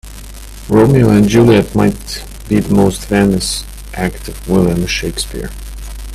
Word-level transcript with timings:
Romeo 0.67 1.09
and 1.09 1.29
Juliet 1.29 1.75
might 1.75 2.25
be 2.49 2.59
the 2.59 2.73
most 2.73 3.05
famous 3.05 3.63
act 3.93 4.27
of 4.27 4.49
William 4.49 4.87
Shakespeare. 4.87 5.51